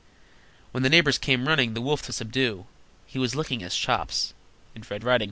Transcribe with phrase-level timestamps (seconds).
[0.71, 2.65] When the neighbors came running, the wolf to subdue,
[3.05, 4.33] He was licking his chops,
[4.73, 5.19] (and Red Riding Hood's, too!)